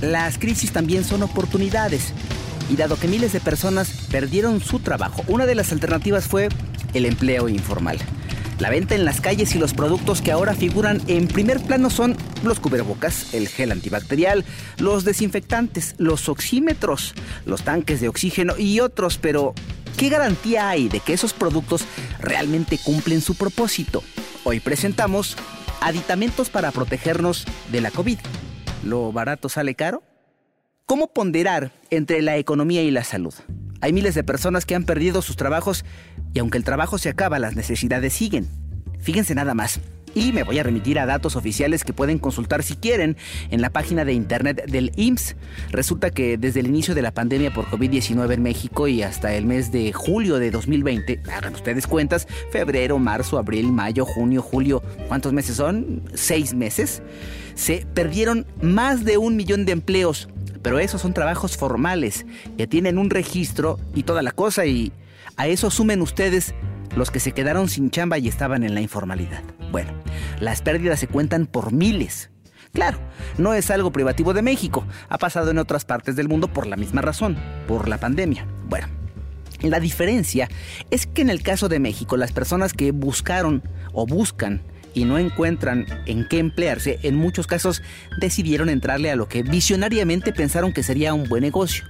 [0.00, 2.12] las crisis también son oportunidades.
[2.68, 6.48] Y dado que miles de personas perdieron su trabajo, una de las alternativas fue
[6.94, 7.98] el empleo informal.
[8.58, 12.16] La venta en las calles y los productos que ahora figuran en primer plano son
[12.42, 14.46] los cubrebocas, el gel antibacterial,
[14.78, 19.54] los desinfectantes, los oxímetros, los tanques de oxígeno y otros, pero
[19.98, 21.84] ¿qué garantía hay de que esos productos
[22.18, 24.02] realmente cumplen su propósito?
[24.42, 25.36] Hoy presentamos
[25.82, 28.18] aditamentos para protegernos de la COVID.
[28.86, 30.04] ¿Lo barato sale caro?
[30.86, 33.34] ¿Cómo ponderar entre la economía y la salud?
[33.80, 35.84] Hay miles de personas que han perdido sus trabajos
[36.32, 38.46] y aunque el trabajo se acaba, las necesidades siguen.
[39.00, 39.80] Fíjense nada más.
[40.14, 43.16] Y me voy a remitir a datos oficiales que pueden consultar si quieren
[43.50, 45.34] en la página de internet del IMSS.
[45.72, 49.46] Resulta que desde el inicio de la pandemia por COVID-19 en México y hasta el
[49.46, 55.32] mes de julio de 2020, hagan ustedes cuentas, febrero, marzo, abril, mayo, junio, julio, ¿cuántos
[55.32, 56.02] meses son?
[56.14, 57.02] Seis meses.
[57.56, 60.28] Se perdieron más de un millón de empleos
[60.66, 62.26] pero esos son trabajos formales
[62.58, 64.92] que tienen un registro y toda la cosa y
[65.36, 66.56] a eso sumen ustedes
[66.96, 69.44] los que se quedaron sin chamba y estaban en la informalidad.
[69.70, 69.92] Bueno,
[70.40, 72.30] las pérdidas se cuentan por miles.
[72.72, 72.98] Claro,
[73.38, 76.76] no es algo privativo de México, ha pasado en otras partes del mundo por la
[76.76, 77.36] misma razón,
[77.68, 78.44] por la pandemia.
[78.68, 78.88] Bueno,
[79.60, 80.48] la diferencia
[80.90, 84.62] es que en el caso de México las personas que buscaron o buscan
[84.96, 87.82] y no encuentran en qué emplearse, en muchos casos
[88.18, 91.84] decidieron entrarle a lo que visionariamente pensaron que sería un buen negocio.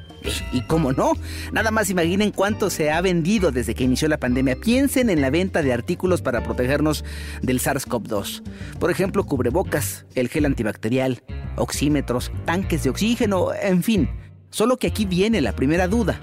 [0.53, 1.13] Y cómo no,
[1.53, 4.57] nada más imaginen cuánto se ha vendido desde que inició la pandemia.
[4.57, 7.05] Piensen en la venta de artículos para protegernos
[7.43, 8.43] del SARS-CoV-2.
[8.81, 11.23] Por ejemplo, cubrebocas, el gel antibacterial,
[11.55, 14.11] oxímetros, tanques de oxígeno, en fin.
[14.51, 16.21] Solo que aquí viene la primera duda.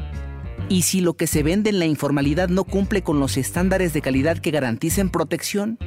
[0.67, 4.01] ¿Y si lo que se vende en la informalidad no cumple con los estándares de
[4.01, 5.79] calidad que garanticen protección?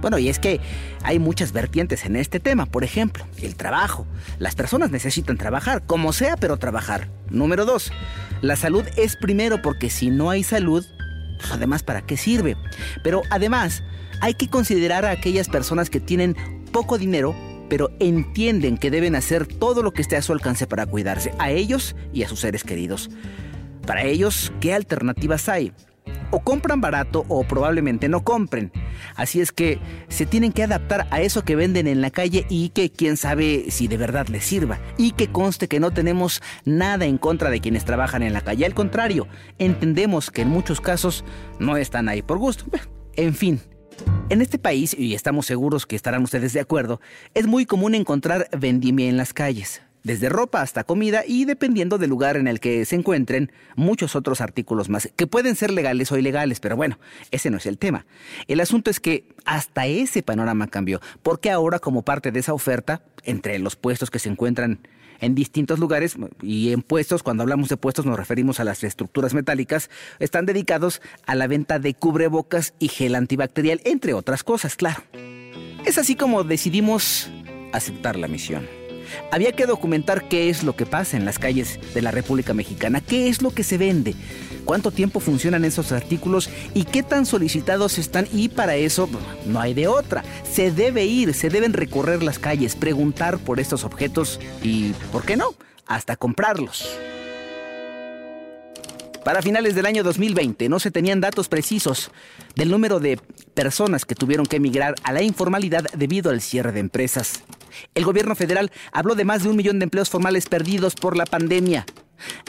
[0.00, 0.60] Bueno, y es que
[1.02, 2.66] hay muchas vertientes en este tema.
[2.66, 4.06] Por ejemplo, el trabajo.
[4.38, 7.08] Las personas necesitan trabajar, como sea, pero trabajar.
[7.30, 7.92] Número dos,
[8.42, 10.84] la salud es primero porque si no hay salud,
[11.38, 12.56] pues además, ¿para qué sirve?
[13.02, 13.82] Pero además,
[14.20, 16.36] hay que considerar a aquellas personas que tienen
[16.72, 17.34] poco dinero
[17.68, 21.50] pero entienden que deben hacer todo lo que esté a su alcance para cuidarse, a
[21.50, 23.10] ellos y a sus seres queridos.
[23.86, 25.72] Para ellos, ¿qué alternativas hay?
[26.30, 28.72] O compran barato o probablemente no compren.
[29.16, 32.70] Así es que se tienen que adaptar a eso que venden en la calle y
[32.70, 34.80] que quién sabe si de verdad les sirva.
[34.96, 38.66] Y que conste que no tenemos nada en contra de quienes trabajan en la calle.
[38.66, 39.26] Al contrario,
[39.58, 41.24] entendemos que en muchos casos
[41.58, 42.64] no están ahí por gusto.
[43.16, 43.60] En fin.
[44.28, 47.00] En este país, y estamos seguros que estarán ustedes de acuerdo,
[47.32, 52.10] es muy común encontrar vendimia en las calles desde ropa hasta comida y dependiendo del
[52.10, 56.18] lugar en el que se encuentren, muchos otros artículos más, que pueden ser legales o
[56.18, 56.98] ilegales, pero bueno,
[57.30, 58.06] ese no es el tema.
[58.46, 63.02] El asunto es que hasta ese panorama cambió, porque ahora como parte de esa oferta,
[63.24, 64.86] entre los puestos que se encuentran
[65.20, 69.32] en distintos lugares, y en puestos, cuando hablamos de puestos nos referimos a las estructuras
[69.32, 69.88] metálicas,
[70.18, 75.02] están dedicados a la venta de cubrebocas y gel antibacterial, entre otras cosas, claro.
[75.86, 77.30] Es así como decidimos
[77.72, 78.83] aceptar la misión.
[79.30, 83.00] Había que documentar qué es lo que pasa en las calles de la República Mexicana,
[83.00, 84.14] qué es lo que se vende,
[84.64, 89.08] cuánto tiempo funcionan esos artículos y qué tan solicitados están y para eso
[89.46, 90.24] no hay de otra.
[90.50, 95.36] Se debe ir, se deben recorrer las calles, preguntar por estos objetos y, ¿por qué
[95.36, 95.54] no?
[95.86, 96.88] Hasta comprarlos.
[99.24, 102.10] Para finales del año 2020 no se tenían datos precisos
[102.56, 103.18] del número de
[103.54, 107.42] personas que tuvieron que emigrar a la informalidad debido al cierre de empresas.
[107.94, 111.26] El gobierno federal habló de más de un millón de empleos formales perdidos por la
[111.26, 111.86] pandemia.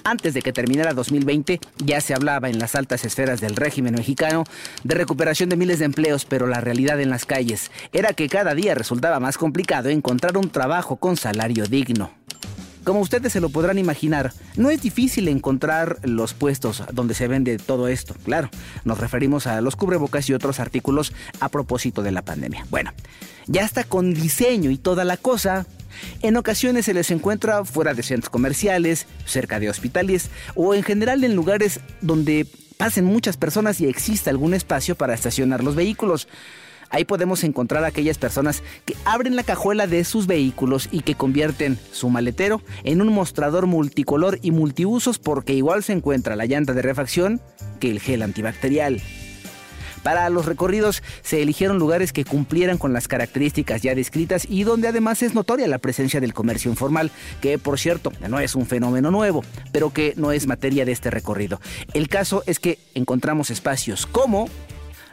[0.04, 4.44] Antes de que terminara 2020, ya se hablaba en las altas esferas del régimen mexicano
[4.84, 8.54] de recuperación de miles de empleos, pero la realidad en las calles era que cada
[8.54, 12.12] día resultaba más complicado encontrar un trabajo con salario digno.
[12.86, 17.58] Como ustedes se lo podrán imaginar, no es difícil encontrar los puestos donde se vende
[17.58, 18.16] todo esto.
[18.24, 18.52] Claro,
[18.84, 22.68] nos referimos a los cubrebocas y otros artículos a propósito de la pandemia.
[22.70, 22.94] Bueno,
[23.48, 25.66] ya está con diseño y toda la cosa.
[26.22, 31.24] En ocasiones se les encuentra fuera de centros comerciales, cerca de hospitales o en general
[31.24, 32.46] en lugares donde
[32.78, 36.28] pasen muchas personas y exista algún espacio para estacionar los vehículos.
[36.96, 41.16] Ahí podemos encontrar a aquellas personas que abren la cajuela de sus vehículos y que
[41.16, 46.72] convierten su maletero en un mostrador multicolor y multiusos porque igual se encuentra la llanta
[46.72, 47.42] de refacción
[47.82, 49.02] que el gel antibacterial.
[50.04, 54.88] Para los recorridos se eligieron lugares que cumplieran con las características ya descritas y donde
[54.88, 57.12] además es notoria la presencia del comercio informal,
[57.42, 59.44] que por cierto no es un fenómeno nuevo,
[59.74, 61.60] pero que no es materia de este recorrido.
[61.94, 64.48] El caso es que encontramos espacios como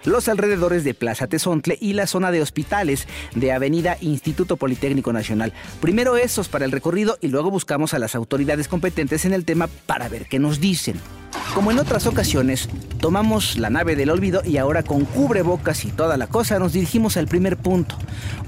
[0.04, 5.52] los alrededores de Plaza Tezontle y la zona de hospitales de Avenida Instituto Politécnico Nacional.
[5.80, 9.68] Primero esos para el recorrido y luego buscamos a las autoridades competentes en el tema
[9.86, 11.21] para ver qué nos dicen.
[11.54, 16.16] Como en otras ocasiones, tomamos la nave del olvido y ahora con cubrebocas y toda
[16.16, 17.98] la cosa nos dirigimos al primer punto,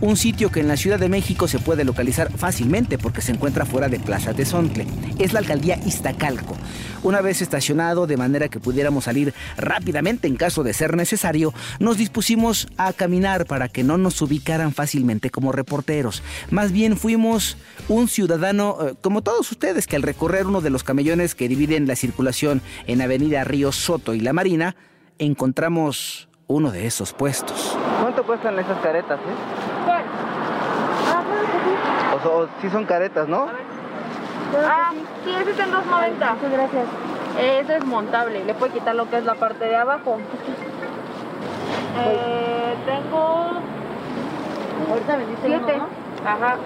[0.00, 3.66] un sitio que en la Ciudad de México se puede localizar fácilmente porque se encuentra
[3.66, 4.86] fuera de Plaza de Sontle.
[5.18, 6.56] Es la alcaldía Iztacalco.
[7.02, 11.98] Una vez estacionado de manera que pudiéramos salir rápidamente en caso de ser necesario, nos
[11.98, 16.22] dispusimos a caminar para que no nos ubicaran fácilmente como reporteros.
[16.50, 17.58] Más bien fuimos
[17.88, 21.86] un ciudadano eh, como todos ustedes que al recorrer uno de los camellones que dividen
[21.86, 24.76] la circulación en Avenida Río Soto y La Marina,
[25.18, 27.76] encontramos uno de esos puestos.
[28.00, 29.84] ¿Cuánto cuestan esas caretas, eh?
[29.84, 30.02] ¿Cuál?
[31.08, 31.22] Ah,
[32.26, 33.46] o, sí son caretas, ¿no?
[34.56, 34.92] Ah,
[35.24, 36.34] sí, ese está en 2.90.
[36.34, 36.88] Muchas gracias.
[37.38, 40.18] Eso es montable, le puede quitar lo que es la parte de abajo.
[41.98, 43.60] Eh, tengo...
[44.90, 45.80] Ahorita me dice Siete.
[46.24, 46.56] Ajá.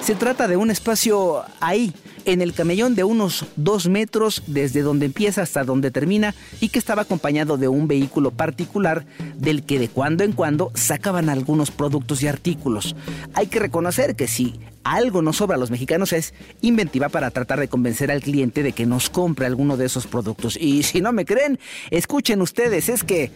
[0.00, 5.06] Se trata de un espacio ahí, en el camellón de unos dos metros desde donde
[5.06, 9.88] empieza hasta donde termina y que estaba acompañado de un vehículo particular del que de
[9.88, 12.96] cuando en cuando sacaban algunos productos y artículos.
[13.34, 17.60] Hay que reconocer que si algo nos sobra a los mexicanos es inventiva para tratar
[17.60, 20.56] de convencer al cliente de que nos compre alguno de esos productos.
[20.60, 21.58] Y si no me creen,
[21.90, 23.30] escuchen ustedes, es que...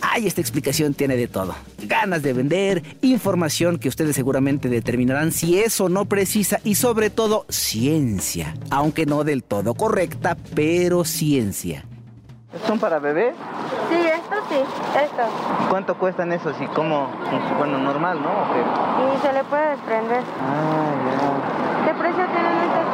[0.00, 1.54] Ay, esta explicación tiene de todo.
[1.82, 7.10] Ganas de vender, información que ustedes seguramente determinarán si es o no precisa y sobre
[7.10, 8.54] todo ciencia.
[8.70, 11.84] Aunque no del todo correcta, pero ciencia.
[12.66, 13.34] ¿Son para bebé?
[13.90, 14.56] Sí, esto sí,
[15.04, 15.22] esto.
[15.68, 17.10] ¿Cuánto cuestan esos y cómo?
[17.58, 18.30] Bueno, normal, ¿no?
[18.30, 20.22] Y se le puede desprender.
[20.40, 21.84] Ah, ya.
[21.86, 22.88] ¿Qué precio tienen estos?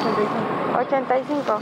[0.00, 0.61] 85.
[0.82, 1.58] 85.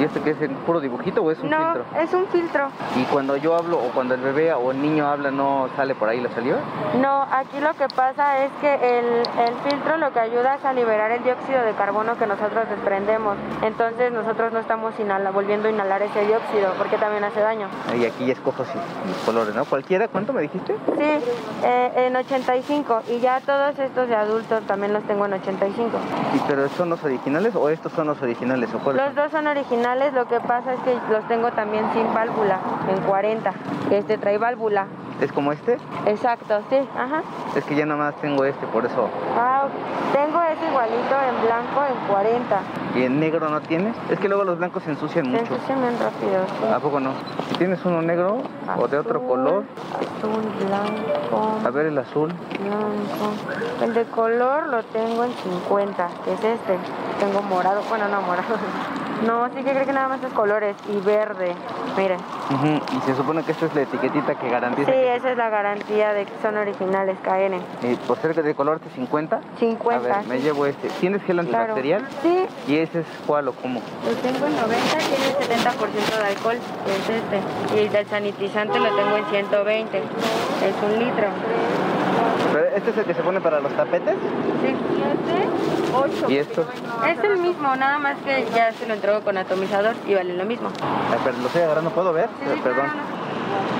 [0.00, 1.84] ¿Y este qué es el puro dibujito o es un filtro?
[1.92, 2.68] No, es un filtro.
[2.96, 6.08] ¿Y cuando yo hablo o cuando el bebé o el niño habla no sale por
[6.08, 6.58] ahí la saliva?
[7.00, 9.24] No, aquí lo que pasa es que el,
[9.68, 13.36] filtro lo que ayuda es a liberar el dióxido de carbono que nosotros desprendemos.
[13.62, 14.94] Entonces nosotros no estamos
[15.32, 17.68] volviendo a inhalar ese dióxido porque también hace daño.
[17.96, 19.64] Y aquí ya escojo así, los colores, ¿no?
[19.64, 20.08] ¿Cualquiera?
[20.08, 20.74] ¿Cuánto me dijiste?
[20.96, 21.30] Sí,
[21.64, 25.98] eh, en 85 y ya todos estos de adultos también los tengo en 85.
[26.34, 28.57] ¿Y pero son los originales o estos son los originales?
[28.66, 32.58] ¿O los dos son originales lo que pasa es que los tengo también sin válvula,
[32.88, 33.52] en 40.
[33.90, 34.86] Este trae válvula.
[35.20, 35.78] ¿Es como este?
[36.06, 37.22] Exacto, sí, ajá.
[37.56, 39.08] Es que ya nada más tengo este, por eso.
[39.36, 39.66] Ah,
[40.12, 42.60] tengo igualito en blanco en 40.
[42.96, 43.94] ¿Y en negro no tienes?
[44.10, 45.46] Es que luego los blancos se ensucian mucho.
[45.46, 46.72] Se ensucian bien rápido, sí.
[46.72, 47.10] ¿A poco no?
[47.58, 48.42] ¿Tienes uno negro
[48.76, 49.64] o de otro color?
[49.94, 51.58] Azul, blanco.
[51.64, 52.32] A ver el azul.
[52.60, 53.84] Blanco.
[53.84, 56.78] El de color lo tengo en 50, que es este.
[57.18, 58.54] Tengo morado, bueno, no morado.
[59.26, 61.54] No, sí que creo que nada más es colores y verde.
[61.96, 62.18] Miren.
[62.96, 64.90] Y se supone que esta es la etiquetita que garantiza.
[64.90, 67.60] Sí, esa es la garantía de que son originales KN.
[67.86, 69.40] ¿Y por ser de color este 50?
[69.58, 70.14] 50.
[70.14, 70.88] A ver, me llevo este.
[71.00, 72.06] ¿Tienes gel antibacterial?
[72.22, 72.46] Sí.
[72.68, 73.80] ¿Y ese es cuál o cómo?
[74.04, 77.76] Lo tengo en 90, tiene 70% de alcohol, es este.
[77.76, 79.98] Y el del sanitizante lo tengo en 120.
[79.98, 81.28] Es un litro.
[82.74, 84.14] ¿Este es el que se pone para los tapetes?
[84.62, 85.48] Sí, este,
[85.94, 86.30] 8.
[86.30, 86.64] ¿Y esto?
[87.06, 90.44] Es el mismo, nada más que ya se lo entrego con atomizador y vale lo
[90.44, 90.70] mismo.
[91.24, 92.28] pero lo estoy agarrando, ¿puedo ver?
[92.40, 92.86] Sí, Perdón.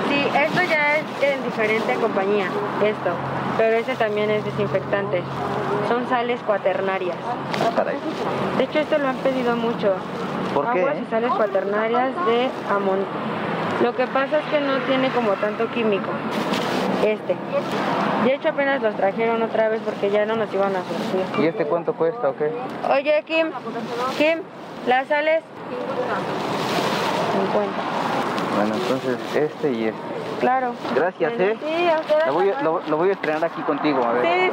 [0.09, 2.45] Sí, esto ya es en diferente compañía,
[2.83, 3.11] esto.
[3.57, 5.21] Pero ese también es desinfectante.
[5.87, 7.17] Son sales cuaternarias.
[8.57, 9.93] De hecho, esto lo han pedido mucho.
[10.53, 10.81] ¿Por qué?
[10.81, 12.99] Aguas y sales cuaternarias de amon.
[13.83, 16.09] Lo que pasa es que no tiene como tanto químico.
[17.05, 17.35] Este.
[18.25, 21.43] De hecho apenas los trajeron otra vez porque ya no nos iban a surtir.
[21.43, 22.51] ¿Y este cuánto cuesta o qué?
[22.93, 23.47] Oye, Kim,
[24.17, 24.39] Kim,
[24.87, 25.43] las sales
[27.33, 27.71] 50.
[28.55, 29.99] Bueno, entonces este y este.
[30.39, 30.73] Claro.
[30.95, 31.57] Gracias, ¿eh?
[31.59, 31.87] Sí,
[32.27, 34.51] lo voy, lo, lo voy a estrenar aquí contigo, a ver.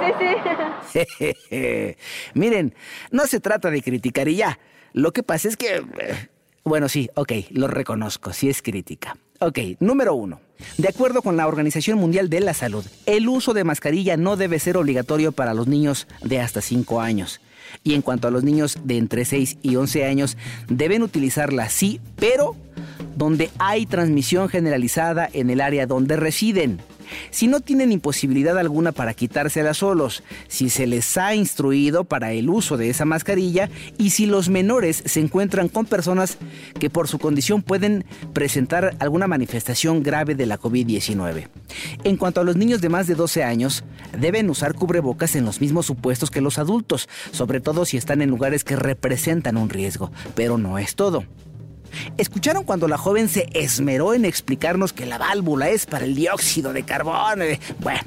[0.92, 1.16] Sí, sí,
[1.48, 1.96] sí.
[2.34, 2.74] Miren,
[3.10, 4.58] no se trata de criticar y ya.
[4.92, 5.76] Lo que pasa es que...
[5.76, 6.28] Eh,
[6.64, 9.16] bueno, sí, ok, lo reconozco, sí es crítica.
[9.38, 10.40] Ok, número uno.
[10.78, 14.58] De acuerdo con la Organización Mundial de la Salud, el uso de mascarilla no debe
[14.58, 17.40] ser obligatorio para los niños de hasta 5 años.
[17.84, 20.38] Y en cuanto a los niños de entre 6 y 11 años,
[20.68, 22.56] deben utilizarla sí, pero
[23.16, 26.80] donde hay transmisión generalizada en el área donde residen
[27.30, 32.48] si no tienen imposibilidad alguna para quitársela solos, si se les ha instruido para el
[32.48, 36.38] uso de esa mascarilla y si los menores se encuentran con personas
[36.78, 41.48] que por su condición pueden presentar alguna manifestación grave de la COVID-19.
[42.04, 43.84] En cuanto a los niños de más de 12 años,
[44.18, 48.30] deben usar cubrebocas en los mismos supuestos que los adultos, sobre todo si están en
[48.30, 51.24] lugares que representan un riesgo, pero no es todo.
[52.16, 56.72] ¿Escucharon cuando la joven se esmeró en explicarnos que la válvula es para el dióxido
[56.72, 57.44] de carbono?
[57.80, 58.00] Bueno,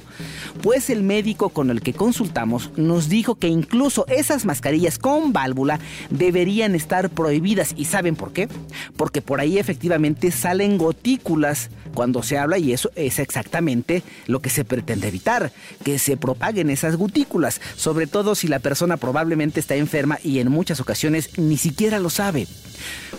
[0.61, 5.79] pues el médico con el que consultamos nos dijo que incluso esas mascarillas con válvula
[6.09, 7.73] deberían estar prohibidas.
[7.77, 8.49] ¿Y saben por qué?
[8.97, 14.49] Porque por ahí efectivamente salen gotículas cuando se habla y eso es exactamente lo que
[14.49, 15.51] se pretende evitar,
[15.83, 20.49] que se propaguen esas gotículas, sobre todo si la persona probablemente está enferma y en
[20.49, 22.47] muchas ocasiones ni siquiera lo sabe.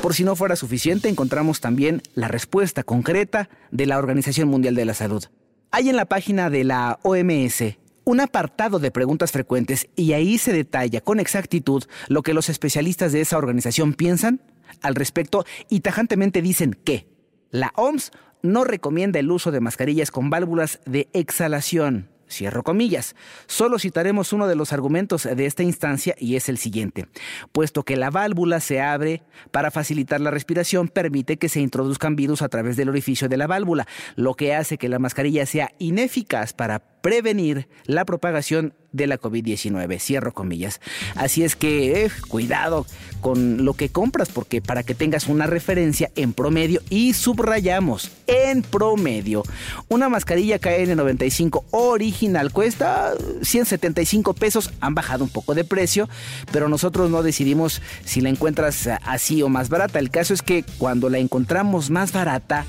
[0.00, 4.84] Por si no fuera suficiente, encontramos también la respuesta concreta de la Organización Mundial de
[4.84, 5.24] la Salud.
[5.70, 10.52] Hay en la página de la OMS un apartado de preguntas frecuentes y ahí se
[10.52, 14.40] detalla con exactitud lo que los especialistas de esa organización piensan
[14.82, 17.06] al respecto y tajantemente dicen que
[17.50, 18.10] la OMS
[18.42, 22.08] no recomienda el uso de mascarillas con válvulas de exhalación.
[22.30, 23.16] Cierro comillas.
[23.46, 27.08] Solo citaremos uno de los argumentos de esta instancia y es el siguiente.
[27.52, 32.42] Puesto que la válvula se abre para facilitar la respiración, permite que se introduzcan virus
[32.42, 36.52] a través del orificio de la válvula, lo que hace que la mascarilla sea ineficaz
[36.52, 40.00] para prevenir la propagación de la COVID-19.
[40.00, 40.80] Cierro comillas.
[41.14, 42.86] Así es que eh, cuidado
[43.20, 48.62] con lo que compras porque para que tengas una referencia en promedio y subrayamos en
[48.62, 49.42] promedio.
[49.88, 54.72] Una mascarilla KN95 original cuesta 175 pesos.
[54.80, 56.08] Han bajado un poco de precio,
[56.52, 59.98] pero nosotros no decidimos si la encuentras así o más barata.
[59.98, 62.66] El caso es que cuando la encontramos más barata,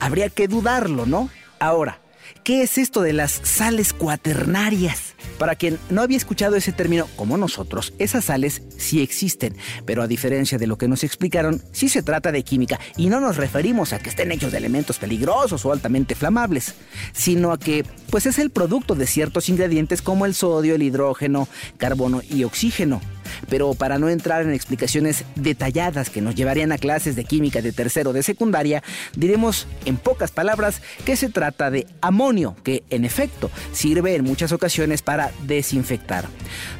[0.00, 1.28] habría que dudarlo, ¿no?
[1.60, 2.00] Ahora,
[2.48, 5.14] ¿Qué es esto de las sales cuaternarias?
[5.38, 10.06] Para quien no había escuchado ese término como nosotros, esas sales sí existen, pero a
[10.06, 13.92] diferencia de lo que nos explicaron, sí se trata de química y no nos referimos
[13.92, 16.74] a que estén hechos de elementos peligrosos o altamente flamables,
[17.12, 21.48] sino a que pues es el producto de ciertos ingredientes como el sodio, el hidrógeno,
[21.76, 23.02] carbono y oxígeno
[23.48, 27.72] pero para no entrar en explicaciones detalladas que nos llevarían a clases de química de
[27.72, 28.82] tercero de secundaria,
[29.16, 34.52] diremos en pocas palabras que se trata de amonio, que en efecto sirve en muchas
[34.52, 36.26] ocasiones para desinfectar.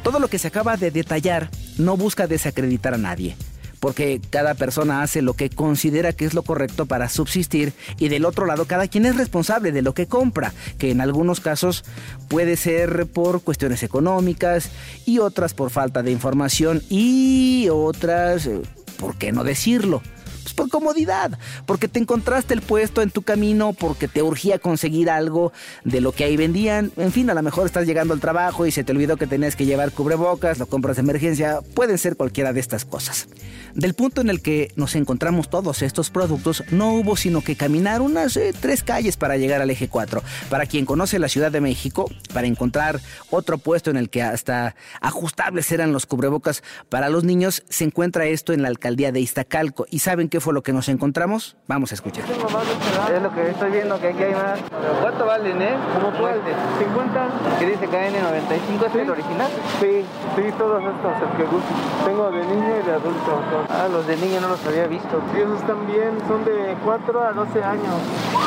[0.03, 3.37] Todo lo que se acaba de detallar no busca desacreditar a nadie
[3.81, 8.25] porque cada persona hace lo que considera que es lo correcto para subsistir y del
[8.25, 11.85] otro lado cada quien es responsable de lo que compra, que en algunos casos
[12.29, 14.71] puede ser por cuestiones económicas
[15.07, 18.61] y otras por falta de información y otras, eh,
[18.99, 20.03] ¿por qué no decirlo?
[20.49, 25.11] Pues por comodidad, porque te encontraste el puesto en tu camino, porque te urgía conseguir
[25.11, 25.53] algo
[25.85, 26.91] de lo que ahí vendían.
[26.97, 29.57] En fin, a lo mejor estás llegando al trabajo y se te olvidó que tenías
[29.57, 33.29] que llevar cubrebocas, lo compras de emergencia, pueden ser cualquiera de estas cosas.
[33.75, 38.01] Del punto en el que nos encontramos todos estos productos, no hubo sino que caminar
[38.01, 40.23] unas eh, tres calles para llegar al eje 4.
[40.49, 44.77] Para quien conoce la Ciudad de México, para encontrar otro puesto en el que hasta
[45.03, 49.87] ajustables eran los cubrebocas para los niños, se encuentra esto en la alcaldía de Iztacalco.
[49.91, 51.57] ¿Y saben qué fue lo que nos encontramos?
[51.67, 52.25] Vamos a escuchar.
[52.25, 54.61] Es lo que estoy viendo que aquí hay más.
[55.03, 55.75] ¿Cuánto valen, eh?
[55.95, 56.41] ¿Cómo cuál?
[56.79, 57.29] 50.
[57.59, 58.87] ¿Qué dice KN95?
[58.87, 59.51] ¿Es el original?
[59.81, 60.05] Sí,
[60.37, 61.75] sí, todos estos, el que gusta.
[62.05, 63.43] Tengo de niño y de adulto.
[63.69, 65.21] Ah, los de niño no los había visto.
[65.35, 67.97] Sí, esos también son de 4 a 12 años.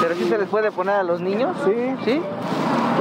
[0.02, 1.58] ¿Pero sí se les puede poner a los niños?
[1.66, 1.96] Sí.
[2.06, 2.22] ¿Sí?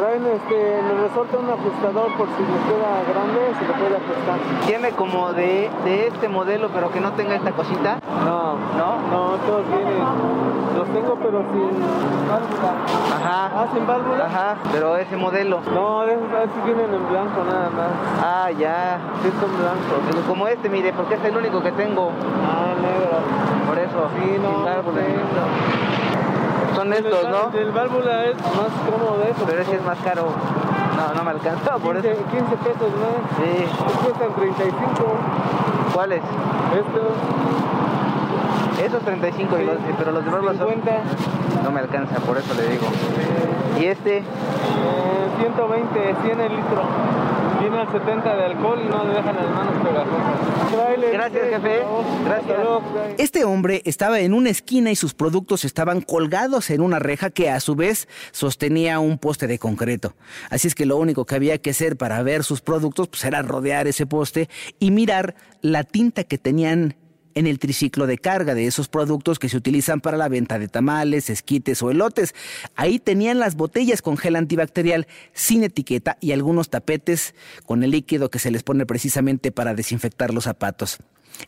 [0.00, 4.38] Traen, este, le resorta un ajustador por si les queda grande, se le puede ajustar.
[4.64, 7.98] ¿Tiene como de, de este modelo, pero que no tenga esta cosita?
[8.24, 8.54] No.
[8.78, 8.96] ¿No?
[9.10, 9.98] No, todos vienen.
[10.74, 11.76] Los tengo, pero sin
[12.30, 12.72] válvula.
[13.14, 13.50] Ajá.
[13.54, 14.24] Ah, sin válvula.
[14.24, 15.60] Ajá, pero ese modelo.
[15.70, 17.90] No, esos vienen en blanco nada más.
[18.24, 19.00] Ah, ya.
[19.22, 20.00] Sí, son blancos.
[20.10, 22.10] Pero como este, mire, porque es el único que tengo.
[22.48, 23.20] Ah, negro.
[23.68, 24.08] Por eso.
[24.16, 25.02] Sí, no, sin válvula.
[25.02, 25.89] sí.
[26.74, 27.58] Son estos, ¿no?
[27.58, 29.44] El válvula es más cómodo de eso.
[29.46, 30.26] Pero ese es más caro.
[30.96, 32.22] No, no me alcanza, por 15, eso.
[32.30, 33.20] 15 pesos más.
[33.38, 33.66] Sí.
[34.04, 35.14] Cuestan 35.
[35.94, 36.20] ¿Cuáles?
[36.74, 37.02] Estos.
[38.86, 40.68] Esos 35, y los- pero los de válvula son...
[40.68, 40.92] 50.
[41.64, 42.86] No me alcanza, por eso le digo.
[43.78, 44.18] ¿Y este?
[44.18, 44.22] Eh,
[45.38, 46.82] 120, 100 el litro.
[47.60, 50.50] Tiene al 70 de alcohol y no le dejan las manos pegajosas.
[51.12, 51.82] Gracias, jefe.
[52.24, 52.50] Gracias.
[52.50, 52.82] Hasta luego.
[53.18, 57.50] Este hombre estaba en una esquina y sus productos estaban colgados en una reja que
[57.50, 60.14] a su vez sostenía un poste de concreto.
[60.48, 63.42] Así es que lo único que había que hacer para ver sus productos pues, era
[63.42, 64.48] rodear ese poste
[64.78, 66.96] y mirar la tinta que tenían
[67.34, 70.68] en el triciclo de carga de esos productos que se utilizan para la venta de
[70.68, 72.34] tamales, esquites o elotes.
[72.76, 77.34] Ahí tenían las botellas con gel antibacterial sin etiqueta y algunos tapetes
[77.66, 80.98] con el líquido que se les pone precisamente para desinfectar los zapatos.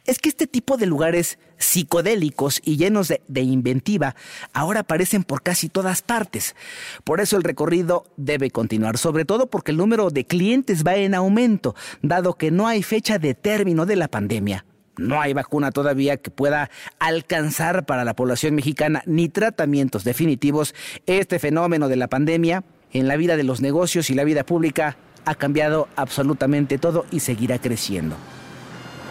[0.07, 4.15] Es que este tipo de lugares psicodélicos y llenos de, de, inventiva
[4.53, 6.57] ahora aparecen por casi todas partes.
[7.05, 11.15] Por eso el recorrido debe continuar, sobre todo porque el número de clientes va en
[11.15, 14.65] aumento, dado que no hay fecha de término de la pandemia.
[14.97, 20.75] No hay vacuna todavía que pueda alcanzar para la población mexicana ni tratamientos definitivos,
[21.07, 24.97] este fenómeno de la pandemia en la vida de los negocios y la vida pública
[25.25, 28.17] ha cambiado absolutamente todo y seguirá creciendo.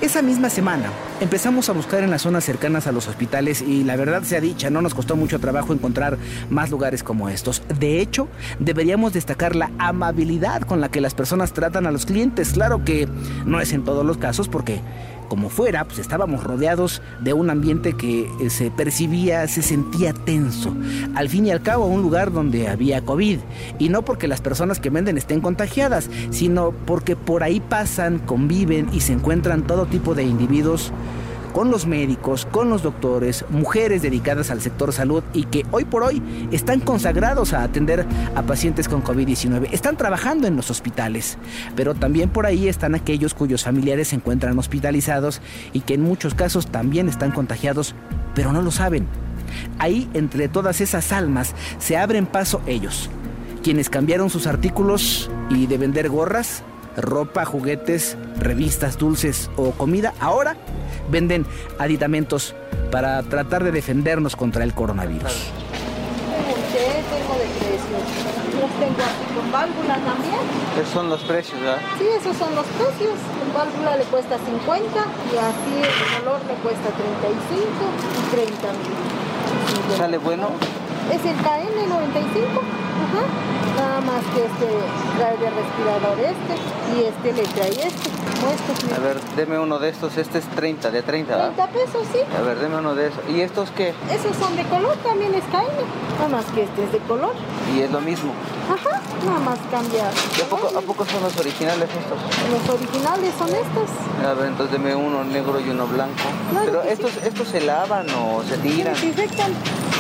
[0.01, 3.95] Esa misma semana empezamos a buscar en las zonas cercanas a los hospitales y la
[3.95, 6.17] verdad sea dicha, no nos costó mucho trabajo encontrar
[6.49, 7.61] más lugares como estos.
[7.79, 12.53] De hecho, deberíamos destacar la amabilidad con la que las personas tratan a los clientes.
[12.53, 13.07] Claro que
[13.45, 14.81] no es en todos los casos porque
[15.31, 20.75] como fuera, pues estábamos rodeados de un ambiente que eh, se percibía, se sentía tenso.
[21.15, 23.39] Al fin y al cabo, un lugar donde había COVID.
[23.79, 28.89] Y no porque las personas que venden estén contagiadas, sino porque por ahí pasan, conviven
[28.91, 30.91] y se encuentran todo tipo de individuos
[31.53, 36.03] con los médicos, con los doctores, mujeres dedicadas al sector salud y que hoy por
[36.03, 38.05] hoy están consagrados a atender
[38.35, 39.69] a pacientes con COVID-19.
[39.71, 41.37] Están trabajando en los hospitales,
[41.75, 45.41] pero también por ahí están aquellos cuyos familiares se encuentran hospitalizados
[45.73, 47.95] y que en muchos casos también están contagiados,
[48.35, 49.07] pero no lo saben.
[49.79, 53.09] Ahí, entre todas esas almas, se abren paso ellos,
[53.63, 56.63] quienes cambiaron sus artículos y de vender gorras,
[56.97, 60.55] ropa, juguetes, revistas, dulces o comida, ahora
[61.09, 61.45] venden
[61.79, 62.55] aditamentos
[62.91, 65.51] para tratar de defendernos contra el coronavirus.
[66.71, 68.03] Tengo de precios.
[68.61, 70.41] Los tengo aquí con válvula también.
[70.79, 71.79] Esos son los precios, ¿verdad?
[71.97, 73.15] Sí, esos son los precios.
[73.39, 74.87] Con válvula le cuesta 50
[75.31, 77.67] y así el color le cuesta 35
[78.17, 79.97] y 30 mil.
[79.97, 80.49] ¿Sale bueno?
[81.11, 82.59] Es el KN95.
[83.01, 83.70] Ajá.
[83.77, 84.67] Nada más que este
[85.17, 86.53] trae de respirador este
[86.95, 88.11] y este le trae este.
[88.95, 90.17] A ver, deme uno de estos.
[90.17, 91.53] Este es 30, de 30, ¿verdad?
[91.53, 92.19] 30 pesos, sí.
[92.35, 93.19] A ver, deme uno de esos.
[93.29, 93.93] ¿Y estos qué?
[94.11, 95.67] Esos son de color, también es KN.
[96.17, 97.33] Nada más que este es de color.
[97.75, 98.33] ¿Y es lo mismo?
[98.67, 100.09] Ajá, nada más cambia.
[100.37, 102.19] ¿Y a poco, a poco son los originales estos?
[102.51, 104.25] Los originales son estos.
[104.25, 106.23] A ver, entonces deme uno negro y uno blanco.
[106.65, 108.95] Pero estos, estos se lavan o se tiran.
[108.95, 109.53] Se desinfectan.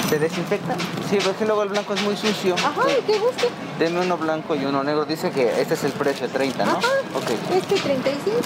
[0.09, 0.77] ¿Se desinfectan?
[1.09, 2.55] Sí, porque luego el blanco es muy sucio.
[2.55, 3.49] Ajá, ¿y qué guste?
[3.79, 5.05] Deme uno blanco y uno negro.
[5.05, 6.71] Dice que este es el precio, 30, ¿no?
[6.71, 6.87] Ajá.
[7.15, 7.31] Ok.
[7.55, 8.37] Este 35.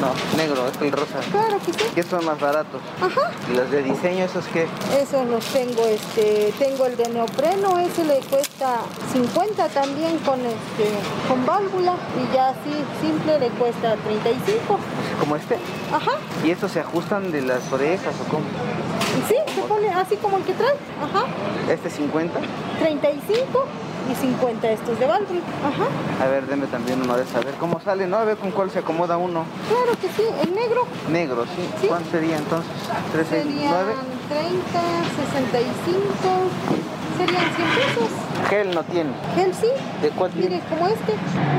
[0.00, 1.18] No, negro, este es el rosa.
[1.30, 1.84] Claro que sí.
[1.94, 2.80] ¿Qué son más baratos?
[3.00, 3.30] Ajá.
[3.50, 4.66] ¿Y los de diseño esos qué?
[4.98, 8.80] Esos los tengo, este, tengo el de neopreno, ese le cuesta
[9.12, 10.88] 50 también con este,
[11.28, 14.78] con válvula y ya así simple le cuesta 35.
[15.20, 15.58] ¿Como este?
[15.92, 16.12] Ajá.
[16.44, 18.44] ¿Y estos se ajustan de las orejas o cómo?
[19.28, 20.74] Sí, se pone así como el que trae.
[21.02, 21.26] Ajá.
[21.70, 22.40] ¿Este 50?
[22.78, 23.64] 35
[24.10, 25.40] y 50 estos de válvula.
[25.64, 26.24] Ajá.
[26.24, 27.36] A ver, deme también uno de esos.
[27.36, 28.16] A ver cómo sale, ¿no?
[28.18, 29.44] A ver con cuál se acomoda uno.
[29.68, 30.86] Claro que sí, el negro.
[31.10, 31.68] Negro, sí.
[31.80, 31.86] ¿Sí?
[31.88, 32.70] ¿Cuánto sería entonces?
[33.14, 33.92] ¿3, Serían 9?
[34.28, 34.80] 30,
[35.32, 36.08] 65,
[37.18, 38.10] serían 100 pesos.
[38.48, 39.10] Gel no tiene.
[39.34, 39.68] Gel sí.
[40.02, 41.12] ¿De cuál Mire, como este.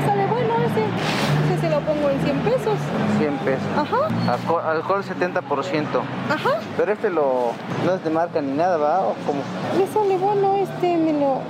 [0.06, 0.26] Sale
[0.70, 0.84] ese.
[1.52, 2.78] Ese se lo pongo en 100 pesos.
[3.18, 3.66] 100 pesos.
[3.76, 4.32] Ajá.
[4.32, 5.84] Alcohol, alcohol 70%.
[6.30, 6.50] Ajá.
[6.76, 7.52] Pero este lo,
[7.84, 9.00] no es de marca ni nada, ¿va?
[9.00, 9.40] ¿O cómo?
[9.78, 11.40] Me sale bueno este, me lo,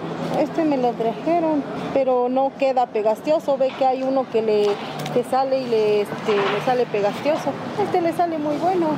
[0.41, 3.57] este me lo trajeron, pero no queda pegastioso.
[3.59, 4.69] Ve que hay uno que le
[5.13, 7.53] que sale y le, este, le sale pegastioso.
[7.83, 8.89] Este le sale muy bueno.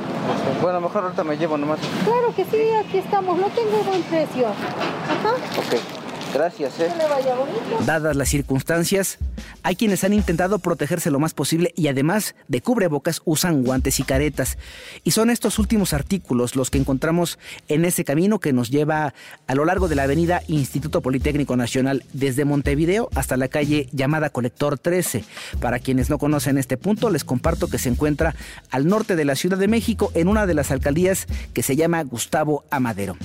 [0.61, 1.79] Bueno, mejor ahorita me llevo nomás.
[2.05, 3.37] Claro que sí, aquí estamos.
[3.39, 4.47] Lo tengo buen precio.
[4.47, 5.35] Ajá.
[5.57, 6.02] Ok.
[6.33, 6.87] Gracias, ¿eh?
[6.91, 7.59] Que le vaya bonito.
[7.85, 9.19] Dadas las circunstancias,
[9.61, 14.03] hay quienes han intentado protegerse lo más posible y además de cubrebocas usan guantes y
[14.03, 14.57] caretas.
[15.03, 19.13] Y son estos últimos artículos los que encontramos en ese camino que nos lleva
[19.47, 24.29] a lo largo de la avenida Instituto Politécnico Nacional desde Montevideo hasta la calle llamada
[24.29, 25.23] Colector 13.
[25.61, 28.35] Para quienes no conocen este punto, les comparto que se encuentra
[28.71, 32.03] al norte de la Ciudad de México en una de las alcaldías que se llama
[32.03, 33.17] Gustavo Amadero.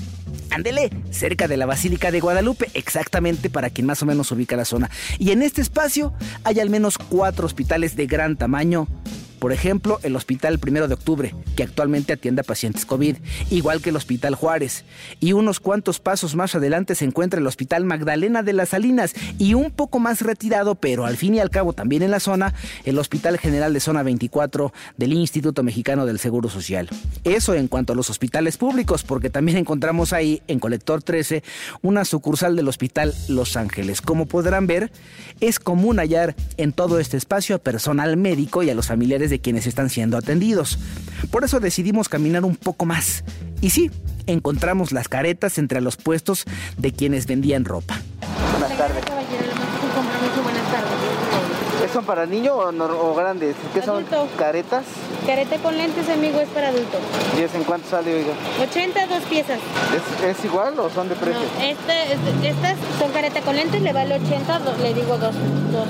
[0.50, 4.64] Ándele, cerca de la Basílica de Guadalupe, exactamente para quien más o menos ubica la
[4.64, 4.90] zona.
[5.18, 6.12] Y en este espacio
[6.44, 8.88] hay al menos cuatro hospitales de gran tamaño.
[9.38, 13.16] Por ejemplo, el Hospital Primero de Octubre, que actualmente atiende a pacientes COVID,
[13.50, 14.84] igual que el Hospital Juárez.
[15.20, 19.54] Y unos cuantos pasos más adelante se encuentra el Hospital Magdalena de las Salinas y
[19.54, 22.98] un poco más retirado, pero al fin y al cabo también en la zona, el
[22.98, 26.88] Hospital General de Zona 24 del Instituto Mexicano del Seguro Social.
[27.24, 31.42] Eso en cuanto a los hospitales públicos, porque también encontramos ahí, en Colector 13,
[31.82, 34.00] una sucursal del Hospital Los Ángeles.
[34.00, 34.90] Como podrán ver,
[35.40, 39.40] es común hallar en todo este espacio a personal médico y a los familiares de
[39.40, 40.78] quienes están siendo atendidos.
[41.30, 43.24] Por eso decidimos caminar un poco más.
[43.60, 43.90] Y sí,
[44.26, 46.44] encontramos las caretas entre los puestos
[46.76, 48.00] de quienes vendían ropa.
[48.58, 49.04] Buenas tardes.
[51.92, 53.56] ¿Son para niños o, no- o grandes?
[53.72, 54.04] ¿Qué son?
[54.36, 54.84] ¿Caretas?
[55.26, 56.98] Careta con lentes, amigo, es para adulto.
[57.38, 58.34] ¿Y es en cuánto sale, oiga?
[58.60, 59.58] 80, dos piezas.
[60.22, 61.40] ¿Es, es igual o son de precio?
[61.40, 65.34] No, este, este- estas son careta con lentes, le vale 80, do- le digo dos,
[65.72, 65.88] dos,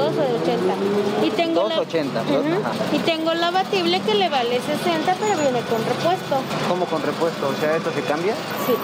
[0.00, 0.74] 2 de 80.
[1.26, 2.96] Y tengo la, 280, Ujú.
[2.96, 6.36] Y tengo la batible que le vale 60, pero viene con repuesto.
[6.68, 7.48] ¿Cómo con repuesto?
[7.48, 8.34] O sea, ¿esto se cambia?
[8.66, 8.74] Sí.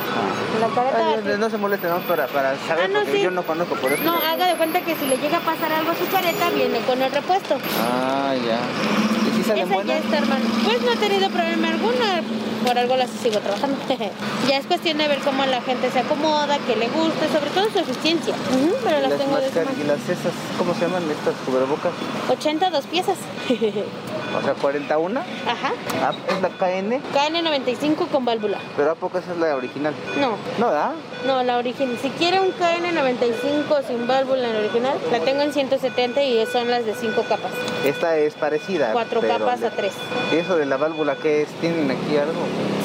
[0.61, 1.99] La careta Ay, no, no se moleste, ¿no?
[2.01, 3.23] Para, para saber, Ah, no, porque sí.
[3.23, 4.03] yo no conozco por eso.
[4.05, 6.81] No, haga de cuenta que si le llega a pasar algo a su careta, viene
[6.81, 7.57] con el repuesto.
[7.83, 8.59] Ah, ya.
[9.47, 10.45] ¿Y si salen Esa ya está, hermano.
[10.65, 12.05] Pues no he tenido problema alguno.
[12.67, 13.77] Por algo las sigo trabajando.
[14.49, 17.71] ya es cuestión de ver cómo la gente se acomoda, que le guste, sobre todo
[17.71, 18.35] su eficiencia.
[18.83, 21.93] Pero las Las tengo de y las esas, ¿cómo se llaman estas cubrebocas?
[22.29, 23.19] 80 dos piezas.
[24.39, 25.21] O sea, 41.
[25.21, 25.73] Ajá.
[26.03, 28.59] Ah, es la KN, KN95 con válvula.
[28.77, 29.95] pero ¿a poco esa es la original?
[30.21, 30.93] No, No, ¿da?
[31.27, 31.97] no, la original.
[32.03, 36.71] Si quiere un KN95 sin válvula en la original, la tengo en 170 y son
[36.71, 37.51] las de 5 capas.
[37.85, 38.93] Esta es parecida.
[38.93, 39.93] Cuatro pero capas le- a 3.
[40.33, 41.49] ¿Y eso de la válvula qué es?
[41.61, 42.33] ¿Tienen aquí algo?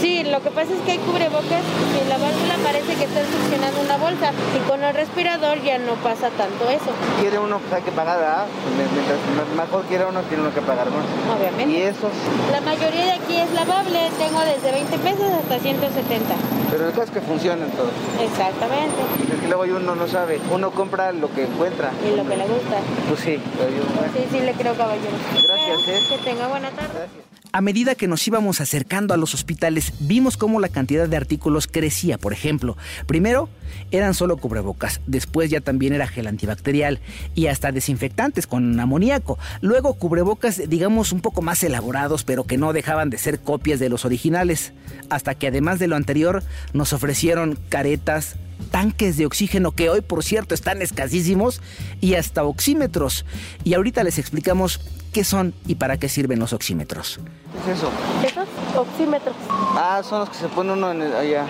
[0.02, 3.82] Sí, lo que pasa es que hay cubrebocas y la válvula parece que está succionando
[3.82, 7.82] una bolsa y con el respirador ya no pasa tanto eso, Quiere uno, pues hay
[7.84, 8.48] que pagar.
[8.76, 9.20] Mientras
[9.56, 11.06] mejor quiera uno, tiene uno que pagar más.
[11.06, 11.88] ¿Y obviamente.
[11.88, 12.12] esos?
[12.52, 16.36] La mayoría de aquí es lavable, tengo desde 20 pesos hasta 170.
[16.72, 17.92] Pero el caso es que funcionan todos.
[18.20, 18.98] Exactamente,
[19.34, 20.40] Es que luego uno no sabe.
[20.52, 21.92] Uno compra lo que encuentra.
[22.02, 22.78] y lo que le gusta.
[23.08, 23.84] Pues sí, pero yo...
[23.96, 25.14] bueno, Sí, sí le creo, caballero.
[25.44, 26.00] Gracias, ¿eh?
[26.10, 26.90] Que tenga buena tarde.
[26.94, 27.41] Gracias.
[27.54, 31.68] A medida que nos íbamos acercando a los hospitales, vimos cómo la cantidad de artículos
[31.68, 32.18] crecía.
[32.18, 33.50] Por ejemplo, primero
[33.92, 37.02] eran solo cubrebocas, después ya también era gel antibacterial
[37.36, 39.38] y hasta desinfectantes con amoníaco.
[39.60, 43.90] Luego cubrebocas, digamos, un poco más elaborados, pero que no dejaban de ser copias de
[43.90, 44.72] los originales.
[45.10, 50.24] Hasta que además de lo anterior, nos ofrecieron caretas, tanques de oxígeno que hoy, por
[50.24, 51.62] cierto, están escasísimos
[52.00, 53.26] y hasta oxímetros.
[53.64, 54.80] Y ahorita les explicamos
[55.14, 57.20] qué son y para qué sirven los oxímetros.
[57.66, 57.90] ¿Qué es eso?
[58.26, 58.48] Esos
[58.78, 59.36] oxímetros,
[59.76, 61.46] Ah, son los que se pone uno en el- allá.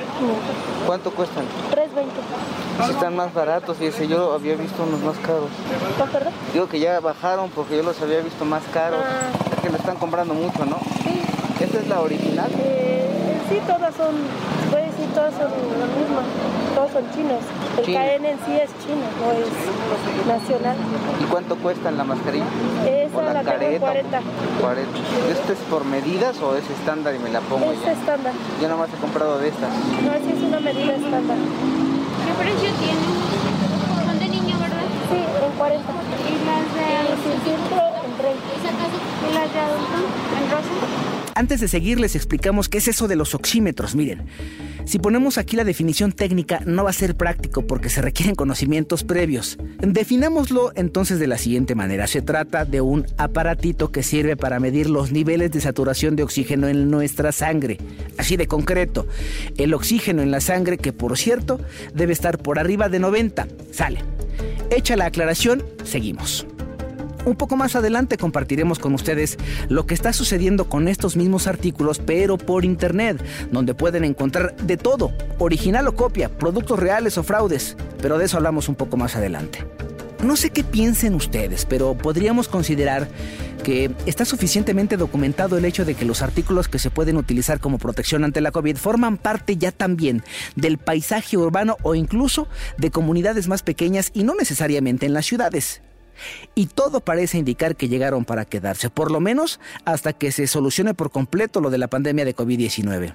[0.86, 1.46] ¿Cuánto cuestan?
[1.70, 2.12] 320.
[2.86, 5.50] Si están más baratos, fíjese, yo había visto unos más caros.
[5.98, 6.34] ¿Cuál, perdón?
[6.54, 9.00] Digo que ya bajaron porque yo los había visto más caros.
[9.04, 9.30] Ah.
[9.56, 10.80] Es que lo están comprando mucho, ¿no?
[11.04, 11.22] Sí,
[11.64, 12.50] ¿Esta es la original?
[12.58, 13.08] eh,
[13.50, 14.16] sí, todas son,
[14.72, 16.22] puede decir, todas son lo mismo,
[16.82, 17.42] todos son chinos.
[17.78, 18.00] El Chino.
[18.00, 20.76] KN en sí es chino, no es nacional.
[21.22, 22.46] ¿Y cuánto cuestan la mascarilla?
[22.86, 24.22] Esa ¿O la, tengo en 40,
[24.62, 24.98] 40.
[25.32, 27.92] ¿Esto es por medidas o es estándar y me la pongo es ya?
[27.92, 29.70] estándar, Yo nomás he comprado de estas.
[29.70, 31.38] no, sí es una medida estándar.
[31.38, 33.06] ¿Qué precio tiene?
[34.06, 34.86] Son de niño, ¿verdad?
[35.12, 35.86] Sí, en 40.
[35.86, 36.88] ¿Y las de
[37.46, 37.62] Y en
[38.18, 38.42] 30.
[39.30, 39.98] ¿Y las de adulto?
[40.38, 41.22] ¿En rosa?
[41.36, 43.96] Antes de seguir les explicamos qué es eso de los oxímetros.
[43.96, 44.26] Miren,
[44.86, 49.04] si ponemos aquí la definición técnica no va a ser práctico porque se requieren conocimientos
[49.04, 49.58] previos.
[49.80, 52.08] Definámoslo entonces de la siguiente manera.
[52.08, 56.68] Se trata de un aparatito que sirve para medir los niveles de saturación de oxígeno
[56.68, 57.78] en nuestra sangre.
[58.18, 59.08] Así de concreto,
[59.58, 61.60] el oxígeno en la sangre que por cierto
[61.94, 63.48] debe estar por arriba de 90.
[63.72, 64.00] Sale.
[64.70, 66.46] Hecha la aclaración, seguimos.
[67.24, 69.38] Un poco más adelante compartiremos con ustedes
[69.70, 74.78] lo que está sucediendo con estos mismos artículos, pero por internet, donde pueden encontrar de
[74.78, 79.16] todo, original o copia, productos reales o fraudes, pero de eso hablamos un poco más
[79.16, 79.66] adelante.
[80.24, 83.08] No sé qué piensen ustedes, pero podríamos considerar
[83.64, 87.78] que está suficientemente documentado el hecho de que los artículos que se pueden utilizar como
[87.78, 90.24] protección ante la COVID forman parte ya también
[90.56, 95.82] del paisaje urbano o incluso de comunidades más pequeñas y no necesariamente en las ciudades.
[96.56, 100.94] Y todo parece indicar que llegaron para quedarse, por lo menos hasta que se solucione
[100.94, 103.14] por completo lo de la pandemia de COVID-19.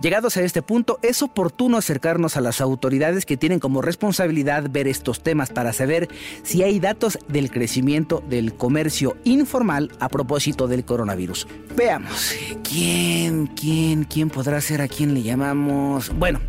[0.00, 4.88] Llegados a este punto, es oportuno acercarnos a las autoridades que tienen como responsabilidad ver
[4.88, 6.08] estos temas para saber
[6.42, 11.46] si hay datos del crecimiento del comercio informal a propósito del coronavirus.
[11.76, 16.10] Veamos, ¿quién, quién, quién podrá ser a quién le llamamos?
[16.16, 16.40] Bueno,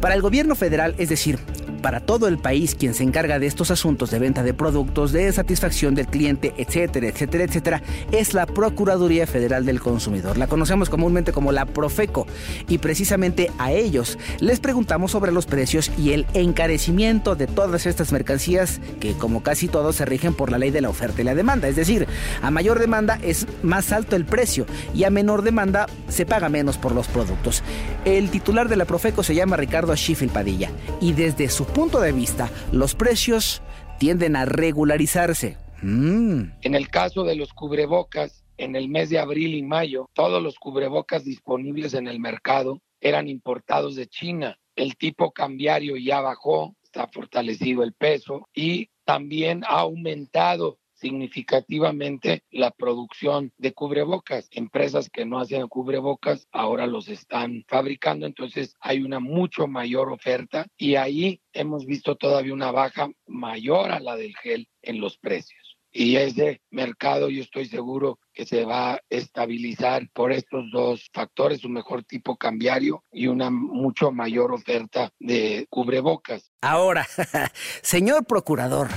[0.00, 1.38] para el gobierno federal, es decir,
[1.80, 5.32] para todo el país quien se encarga de estos asuntos de venta de productos, de
[5.32, 10.36] satisfacción del cliente, etcétera, etcétera, etcétera, es la Procuraduría Federal del Consumidor.
[10.36, 12.26] La conocemos comúnmente como la Profeco
[12.68, 18.12] y precisamente a ellos les preguntamos sobre los precios y el encarecimiento de todas estas
[18.12, 21.34] mercancías que como casi todos se rigen por la ley de la oferta y la
[21.34, 21.68] demanda.
[21.68, 22.06] Es decir,
[22.42, 26.78] a mayor demanda es más alto el precio y a menor demanda se paga menos
[26.78, 27.62] por los productos.
[28.04, 32.12] El titular de la Profeco se llama Ricardo Schiffel Padilla y desde su punto de
[32.12, 33.62] vista los precios
[33.98, 35.56] tienden a regularizarse.
[35.82, 36.42] Mm.
[36.62, 40.58] En el caso de los cubrebocas, en el mes de abril y mayo, todos los
[40.58, 44.58] cubrebocas disponibles en el mercado eran importados de China.
[44.76, 52.70] El tipo cambiario ya bajó, está fortalecido el peso y también ha aumentado significativamente la
[52.70, 54.48] producción de cubrebocas.
[54.52, 60.66] Empresas que no hacían cubrebocas ahora los están fabricando, entonces hay una mucho mayor oferta
[60.76, 65.58] y ahí hemos visto todavía una baja mayor a la del gel en los precios.
[65.92, 71.64] y ese mercado yo estoy seguro que se va a estabilizar por estos dos factores,
[71.64, 76.52] un mejor tipo cambiario y una mucho mayor oferta de cubrebocas.
[76.60, 77.08] Ahora,
[77.82, 78.88] señor procurador,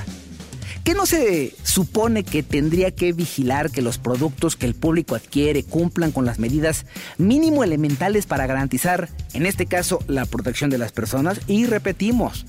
[0.83, 5.63] ¿Qué no se supone que tendría que vigilar que los productos que el público adquiere
[5.63, 6.85] cumplan con las medidas
[7.17, 11.39] mínimo elementales para garantizar, en este caso, la protección de las personas?
[11.47, 12.45] Y repetimos,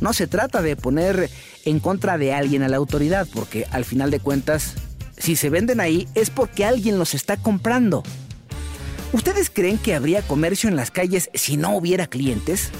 [0.00, 1.30] no se trata de poner
[1.64, 4.74] en contra de alguien a la autoridad, porque al final de cuentas,
[5.16, 8.02] si se venden ahí es porque alguien los está comprando.
[9.12, 12.70] ¿Ustedes creen que habría comercio en las calles si no hubiera clientes?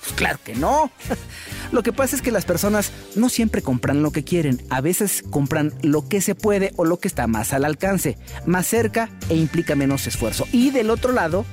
[0.00, 0.90] Pues claro que no.
[1.72, 5.22] Lo que pasa es que las personas no siempre compran lo que quieren, a veces
[5.30, 9.36] compran lo que se puede o lo que está más al alcance, más cerca e
[9.36, 10.46] implica menos esfuerzo.
[10.52, 11.44] Y del otro lado,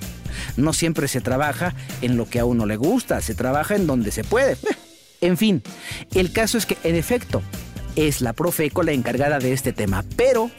[0.56, 4.12] no siempre se trabaja en lo que a uno le gusta, se trabaja en donde
[4.12, 4.58] se puede.
[5.20, 5.64] En fin,
[6.14, 7.42] el caso es que en efecto
[7.96, 10.52] es la Profeco la encargada de este tema, pero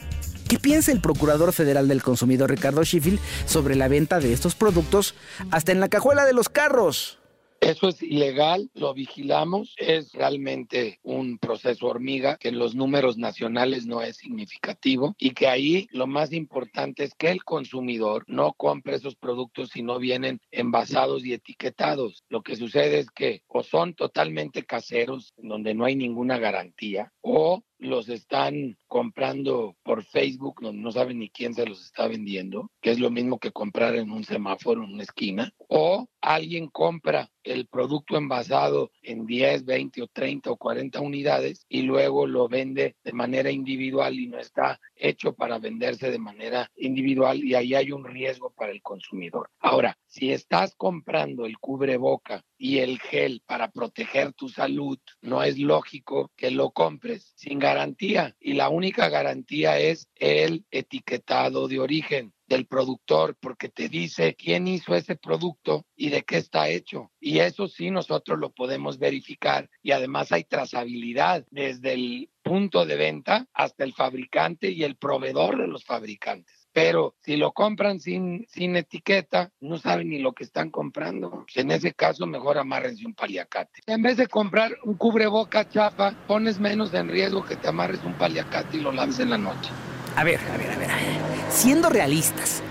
[0.48, 5.14] ¿Qué piensa el Procurador Federal del Consumidor Ricardo Schiffel sobre la venta de estos productos
[5.50, 7.17] hasta en la cajuela de los carros?
[7.60, 13.86] Eso es ilegal, lo vigilamos, es realmente un proceso hormiga que en los números nacionales
[13.86, 18.96] no es significativo y que ahí lo más importante es que el consumidor no compre
[18.96, 22.24] esos productos si no vienen envasados y etiquetados.
[22.28, 27.62] Lo que sucede es que o son totalmente caseros, donde no hay ninguna garantía, o
[27.78, 32.90] los están comprando por Facebook, no, no saben ni quién se los está vendiendo, que
[32.90, 37.66] es lo mismo que comprar en un semáforo en una esquina, o alguien compra el
[37.66, 43.12] producto envasado en 10, 20 o 30 o 40 unidades y luego lo vende de
[43.12, 48.04] manera individual y no está hecho para venderse de manera individual y ahí hay un
[48.04, 49.50] riesgo para el consumidor.
[49.60, 55.58] Ahora, si estás comprando el cubreboca y el gel para proteger tu salud, no es
[55.58, 62.32] lógico que lo compres sin garantía y la única garantía es el etiquetado de origen
[62.48, 67.12] del productor porque te dice quién hizo ese producto y de qué está hecho.
[67.20, 72.96] Y eso sí nosotros lo podemos verificar y además hay trazabilidad desde el punto de
[72.96, 76.68] venta hasta el fabricante y el proveedor de los fabricantes.
[76.72, 81.44] Pero si lo compran sin, sin etiqueta, no saben ni lo que están comprando.
[81.54, 83.80] En ese caso, mejor amárrense un paliacate.
[83.86, 88.14] En vez de comprar un cubreboca chapa, pones menos en riesgo que te amarres un
[88.14, 89.70] paliacate y lo laves en la noche.
[90.16, 91.37] A ver, a ver, a ver.
[91.50, 92.62] Siendo realistas,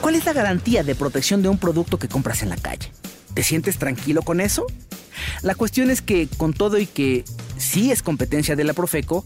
[0.00, 2.90] ¿cuál es la garantía de protección de un producto que compras en la calle?
[3.34, 4.66] ¿Te sientes tranquilo con eso?
[5.42, 7.24] La cuestión es que con todo y que
[7.56, 9.24] sí es competencia de la Profeco,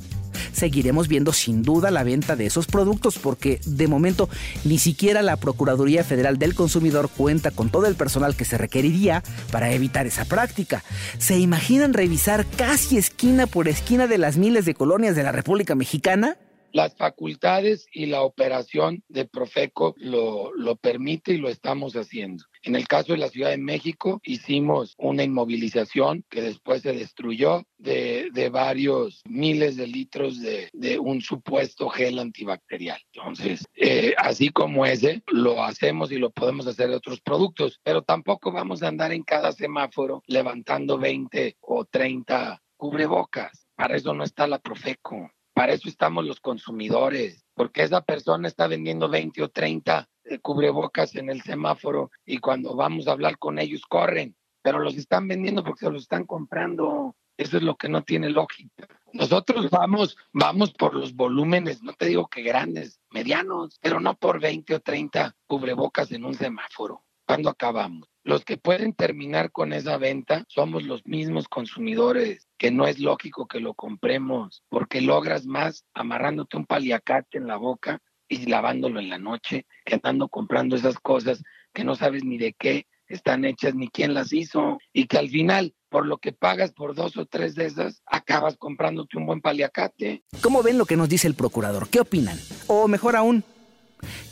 [0.52, 4.28] seguiremos viendo sin duda la venta de esos productos porque de momento
[4.64, 9.22] ni siquiera la Procuraduría Federal del Consumidor cuenta con todo el personal que se requeriría
[9.50, 10.82] para evitar esa práctica.
[11.18, 15.74] ¿Se imaginan revisar casi esquina por esquina de las miles de colonias de la República
[15.74, 16.36] Mexicana?
[16.76, 22.44] Las facultades y la operación de Profeco lo, lo permite y lo estamos haciendo.
[22.64, 27.62] En el caso de la Ciudad de México, hicimos una inmovilización que después se destruyó
[27.78, 33.00] de, de varios miles de litros de, de, un supuesto gel antibacterial.
[33.14, 38.02] Entonces, eh, así como ese, lo hacemos y lo podemos hacer de otros productos, pero
[38.02, 43.66] tampoco vamos a andar en cada semáforo levantando 20 o 30 cubrebocas.
[43.74, 45.30] Para eso no está la Profeco.
[45.56, 51.16] Para eso estamos los consumidores, porque esa persona está vendiendo 20 o 30 eh, cubrebocas
[51.16, 55.64] en el semáforo y cuando vamos a hablar con ellos corren, pero los están vendiendo
[55.64, 57.16] porque se los están comprando.
[57.38, 58.86] Eso es lo que no tiene lógica.
[59.14, 64.38] Nosotros vamos, vamos por los volúmenes, no te digo que grandes, medianos, pero no por
[64.38, 67.02] 20 o 30 cubrebocas en un semáforo.
[67.26, 68.10] ¿Cuándo acabamos?
[68.26, 73.46] Los que pueden terminar con esa venta somos los mismos consumidores, que no es lógico
[73.46, 79.10] que lo compremos, porque logras más amarrándote un paliacate en la boca y lavándolo en
[79.10, 81.40] la noche, que andando comprando esas cosas
[81.72, 85.28] que no sabes ni de qué están hechas ni quién las hizo y que al
[85.28, 89.40] final por lo que pagas por dos o tres de esas, acabas comprándote un buen
[89.40, 90.24] paliacate.
[90.40, 91.88] ¿Cómo ven lo que nos dice el procurador?
[91.88, 92.40] ¿Qué opinan?
[92.66, 93.44] O mejor aún,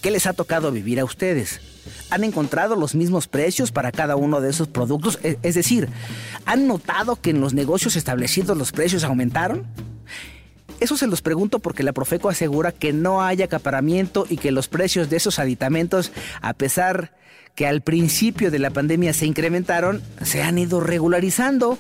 [0.03, 1.74] ¿qué les ha tocado vivir a ustedes?
[2.11, 5.19] ¿Han encontrado los mismos precios para cada uno de esos productos?
[5.23, 5.89] E, es decir,
[6.47, 9.67] ¿han notado que en los negocios establecidos los precios aumentaron?
[10.81, 14.69] Eso se los pregunto porque la Profeco asegura que no hay acaparamiento y que los
[14.69, 17.15] precios de esos aditamentos, a pesar
[17.55, 21.79] que al principio de la pandemia se incrementaron, se han ido regularizando.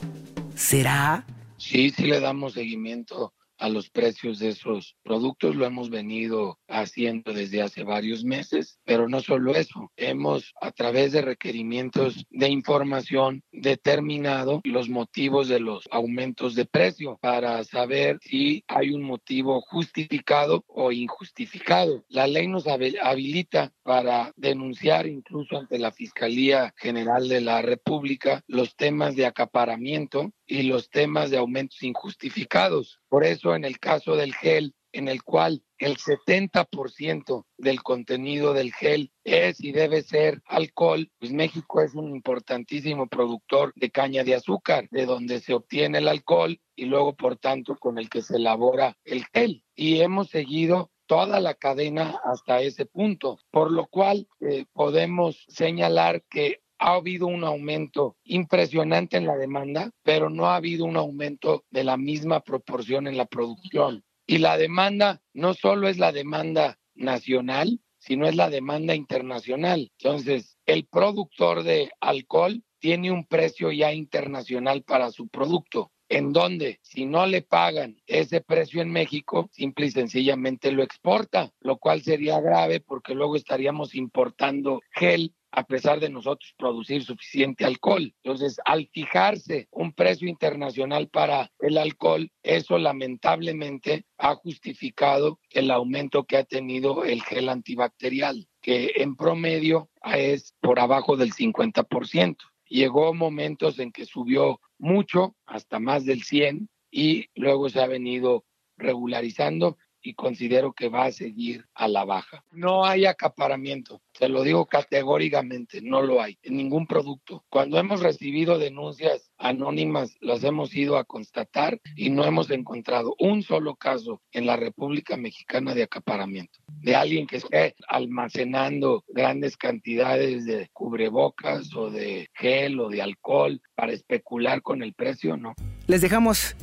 [0.55, 1.27] ¿Será?
[1.57, 5.55] Sí, sí le damos seguimiento a los precios de esos productos.
[5.55, 11.13] Lo hemos venido haciendo desde hace varios meses, pero no solo eso, hemos a través
[11.13, 18.65] de requerimientos de información determinado los motivos de los aumentos de precio para saber si
[18.69, 22.05] hay un motivo justificado o injustificado.
[22.09, 28.77] La ley nos habilita para denunciar incluso ante la Fiscalía General de la República los
[28.77, 33.01] temas de acaparamiento y los temas de aumentos injustificados.
[33.09, 38.73] Por eso en el caso del gel, en el cual el 70% del contenido del
[38.73, 44.37] gel es y debe ser alcohol, pues México es un importantísimo productor de caña de
[44.37, 48.37] azúcar, de donde se obtiene el alcohol y luego, por tanto, con el que se
[48.37, 49.65] elabora el gel.
[49.75, 56.23] Y hemos seguido toda la cadena hasta ese punto, por lo cual eh, podemos señalar
[56.31, 61.65] que ha habido un aumento impresionante en la demanda, pero no ha habido un aumento
[61.71, 64.05] de la misma proporción en la producción.
[64.27, 69.91] Y la demanda no solo es la demanda nacional, sino es la demanda internacional.
[69.99, 76.79] Entonces, el productor de alcohol tiene un precio ya internacional para su producto en donde
[76.83, 82.03] si no le pagan ese precio en México, simple y sencillamente lo exporta, lo cual
[82.03, 88.13] sería grave porque luego estaríamos importando gel a pesar de nosotros producir suficiente alcohol.
[88.23, 96.25] Entonces, al fijarse un precio internacional para el alcohol, eso lamentablemente ha justificado el aumento
[96.25, 102.37] que ha tenido el gel antibacterial, que en promedio es por abajo del 50%.
[102.69, 108.45] Llegó momentos en que subió mucho, hasta más del 100, y luego se ha venido
[108.77, 112.45] regularizando y considero que va a seguir a la baja.
[112.53, 117.45] No hay acaparamiento, se lo digo categóricamente, no lo hay en ningún producto.
[117.49, 123.43] Cuando hemos recibido denuncias anónimas, las hemos ido a constatar y no hemos encontrado un
[123.43, 130.45] solo caso en la República Mexicana de acaparamiento, de alguien que esté almacenando grandes cantidades
[130.45, 135.55] de cubrebocas o de gel o de alcohol para especular con el precio, no.
[135.87, 136.55] Les dejamos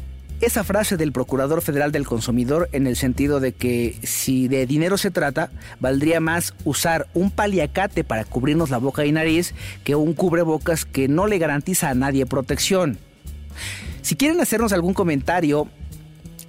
[0.42, 4.98] esa frase del Procurador Federal del Consumidor en el sentido de que si de dinero
[4.98, 10.14] se trata, valdría más usar un paliacate para cubrirnos la boca y nariz que un
[10.14, 12.98] cubrebocas que no le garantiza a nadie protección.
[14.02, 15.68] Si quieren hacernos algún comentario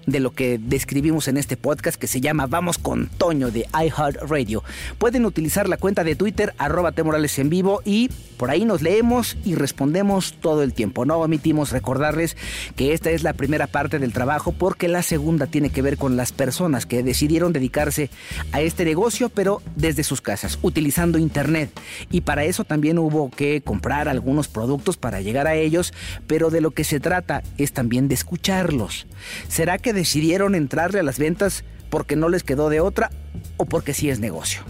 [0.06, 4.62] de lo que describimos en este podcast que se llama Vamos con Toño de iHeartRadio.
[4.98, 9.36] Pueden utilizar la cuenta de Twitter arroba Morales en vivo y por ahí nos leemos
[9.44, 11.04] y respondemos todo el tiempo.
[11.04, 12.36] No omitimos recordarles
[12.76, 16.16] que esta es la primera parte del trabajo porque la segunda tiene que ver con
[16.16, 18.10] las personas que decidieron dedicarse
[18.50, 21.70] a este negocio pero desde sus casas, utilizando internet.
[22.10, 25.92] Y para eso también hubo que comprar algunos productos para llegar a ellos,
[26.26, 29.06] pero de lo que se trata es también de escucharlos.
[29.48, 33.10] ¿Será decidieron entrarle a las ventas porque no les quedó de otra
[33.56, 34.62] o porque sí es negocio.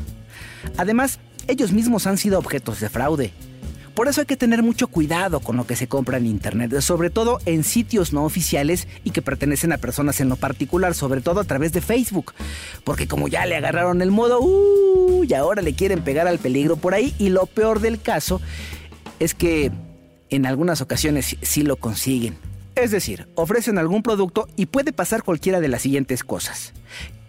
[0.76, 3.32] Además, ellos mismos han sido objetos de fraude.
[3.94, 7.10] Por eso hay que tener mucho cuidado con lo que se compra en Internet, sobre
[7.10, 11.40] todo en sitios no oficiales y que pertenecen a personas en lo particular, sobre todo
[11.40, 12.32] a través de Facebook.
[12.84, 16.76] Porque como ya le agarraron el modo, uh, y ahora le quieren pegar al peligro
[16.76, 18.40] por ahí, y lo peor del caso
[19.18, 19.70] es que
[20.30, 22.38] en algunas ocasiones sí lo consiguen.
[22.74, 26.72] Es decir, ofrecen algún producto y puede pasar cualquiera de las siguientes cosas.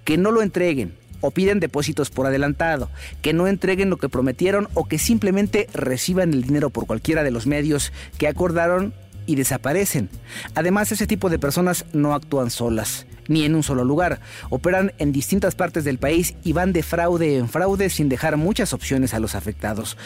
[0.06, 2.90] Que no lo entreguen o piden depósitos por adelantado,
[3.22, 7.32] que no entreguen lo que prometieron o que simplemente reciban el dinero por cualquiera de
[7.32, 8.94] los medios que acordaron
[9.26, 10.10] y desaparecen.
[10.54, 14.20] Además, ese tipo de personas no actúan solas, ni en un solo lugar.
[14.50, 18.74] Operan en distintas partes del país y van de fraude en fraude sin dejar muchas
[18.74, 19.98] opciones a los afectados.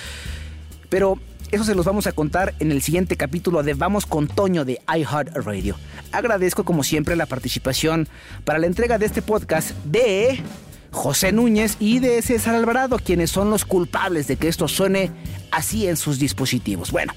[0.90, 1.20] Pero
[1.52, 4.82] eso se los vamos a contar en el siguiente capítulo de Vamos con Toño de
[4.88, 5.76] iHeartRadio.
[6.12, 8.08] Agradezco como siempre la participación
[8.44, 10.42] para la entrega de este podcast de
[10.92, 15.12] José Núñez y de César Alvarado, quienes son los culpables de que esto suene
[15.52, 16.92] así en sus dispositivos.
[16.92, 17.14] Bueno,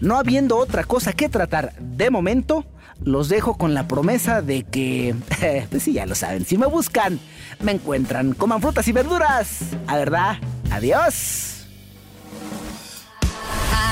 [0.00, 2.64] no habiendo otra cosa que tratar de momento,
[3.04, 5.14] los dejo con la promesa de que,
[5.70, 7.20] pues sí, ya lo saben, si me buscan,
[7.60, 8.32] me encuentran.
[8.32, 9.60] Coman frutas y verduras.
[9.86, 10.38] A verdad,
[10.70, 11.57] adiós.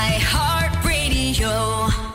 [0.07, 2.06] iHeartRadio.